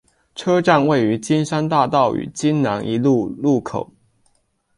[0.33, 3.93] 车站位于金山大道与金南一路路口。